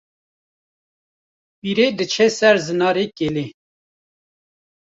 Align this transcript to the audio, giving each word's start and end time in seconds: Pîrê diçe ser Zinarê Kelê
Pîrê 1.59 1.87
diçe 1.97 2.27
ser 2.37 2.55
Zinarê 2.65 3.05
Kelê 3.17 3.45